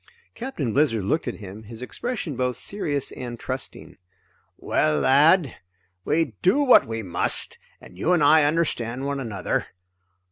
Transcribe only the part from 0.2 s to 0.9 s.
Captain